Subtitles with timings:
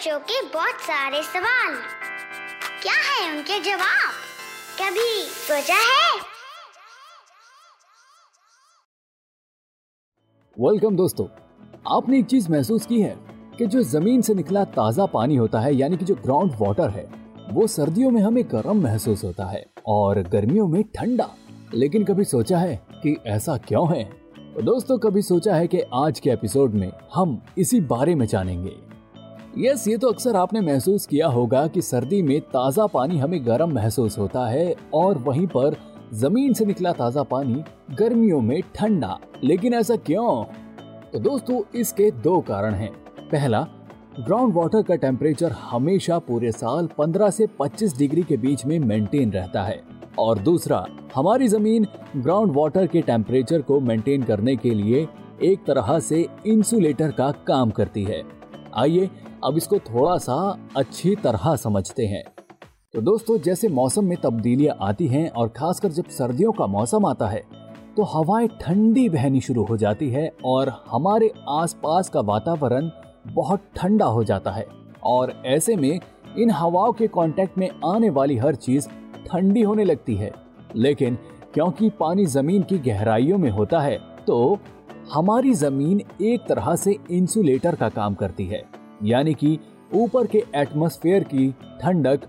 [0.00, 1.74] बच्चों के बहुत सारे सवाल।
[2.82, 4.12] क्या है उनके जवाब?
[4.80, 6.20] कभी सोचा है?
[10.56, 11.26] वेलकम दोस्तों,
[11.96, 13.16] आपने एक चीज़ महसूस की है
[13.58, 17.08] कि जो ज़मीन से निकला ताज़ा पानी होता है, यानी कि जो ग्राउंड वाटर है,
[17.50, 21.30] वो सर्दियों में हमें गर्म महसूस होता है और गर्मियों में ठंडा।
[21.74, 24.04] लेकिन कभी सोचा है कि ऐसा क्यों है?
[24.54, 28.89] तो दोस्तों, कभी सोचा है कि आज के एपिसोड में हम इसी बारे में जानेंगे।
[29.58, 33.72] यस ये तो अक्सर आपने महसूस किया होगा कि सर्दी में ताज़ा पानी हमें गर्म
[33.72, 35.76] महसूस होता है और वहीं पर
[36.14, 37.62] ज़मीन से निकला ताज़ा पानी
[37.94, 40.44] गर्मियों में ठंडा। लेकिन ऐसा क्यों?
[41.12, 42.92] तो दोस्तों, इसके दो कारण हैं।
[43.32, 43.66] पहला
[44.20, 49.32] ग्राउंड वाटर का टेम्परेचर हमेशा पूरे साल 15 से 25 डिग्री के बीच में मेंटेन
[49.32, 49.82] रहता है।
[50.18, 55.08] और दूसरा, हमारी ज़मीन ग्राउंड वाटर के टेम्परेचर को मेंटेन करने के लिए
[55.42, 58.22] एक तरह से इंसुलेटर का काम करती है।
[58.74, 59.10] आइए
[59.42, 60.34] अब इसको थोड़ा सा
[60.76, 62.22] अच्छी तरह समझते हैं।
[62.94, 67.28] तो दोस्तों, जैसे मौसम में तब्दीलियाँ आती हैं और खासकर जब सर्दियों का मौसम आता
[67.28, 67.42] है
[67.96, 72.90] तो हवाएँ ठंडी बहनी शुरू हो जाती है और हमारे आसपास का वातावरण
[73.26, 74.66] बहुत ठंडा हो जाता है।
[75.04, 76.00] और ऐसे में
[76.38, 78.88] इन हवाओं के कांटेक्ट में आने वाली हर चीज़
[79.26, 80.32] ठंडी होने लगती है।
[80.76, 81.18] लेकिन
[81.54, 84.58] क्योंकि पानी ज़मीन की गहराइयों में होता है तो
[85.12, 88.62] हमारी ज़मीन एक तरह से इंसुलेटर का काम करती है।
[89.02, 89.58] यानी कि
[89.94, 91.50] ऊपर के एटमॉस्फेयर की
[91.82, 92.28] ठंडक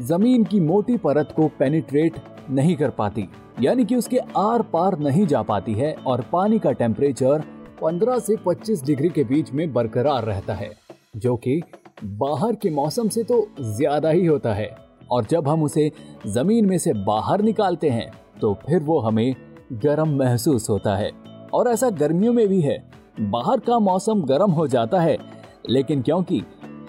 [0.00, 2.16] ज़मीन की मोटी परत को पेनिट्रेट
[2.50, 3.28] नहीं कर पाती,
[3.60, 7.44] यानी कि उसके आर पार नहीं जा पाती है और पानी का टेम्परेचर
[7.82, 10.70] 15 से 25 डिग्री के बीच में बरकरार रहता है,
[11.16, 11.60] जो कि
[12.04, 14.68] बाहर के मौसम से तो ज़्यादा ही होता है।
[15.10, 15.90] और जब हम उसे
[16.26, 18.10] ज़मीन में से बाहर निकालते हैं
[18.40, 19.34] तो फिर वो हमें
[19.74, 21.10] गर्म महसूस होता है।
[21.54, 22.78] और ऐसा गर्मियों में भी है,
[23.22, 25.16] बाहर का मौसम गर्म हो जाता है
[25.68, 26.42] लेकिन क्योंकि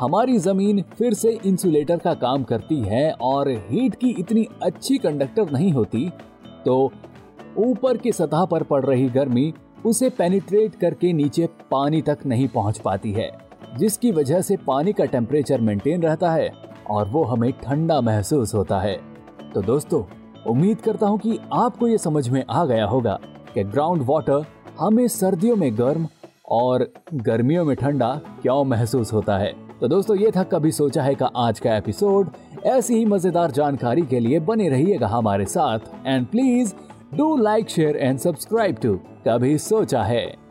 [0.00, 5.50] हमारी ज़मीन फिर से इंसुलेटर का काम करती है और हीट की इतनी अच्छी कंडक्टर
[5.50, 6.08] नहीं होती
[6.64, 6.90] तो
[7.58, 9.52] ऊपर की सतह पर पड़ रही गर्मी
[9.86, 13.30] उसे पेनिट्रेट करके नीचे पानी तक नहीं पहुँच पाती है,
[13.78, 16.50] जिसकी वजह से पानी का टेम्परेचर मेंटेन रहता है
[16.90, 18.96] और वो हमें ठंडा महसूस होता है।
[19.54, 20.02] तो दोस्तों,
[20.50, 23.18] उम्मीद करता हूँ कि आपको ये समझ में आ गया होगा
[23.54, 24.44] कि ग्राउंड वाटर
[24.80, 26.08] हमें सर्दियों में गर्म
[26.54, 29.52] और गर्मियों में ठंडा क्यों महसूस होता है?
[29.80, 32.28] तो दोस्तों, ये था कभी सोचा है का आज का एपिसोड।
[32.66, 36.74] ऐसी ही मज़ेदार जानकारी के लिए बने रहिएगा हमारे साथ। And please
[37.16, 38.94] do like share and subscribe to
[39.28, 40.43] कभी सोचा है।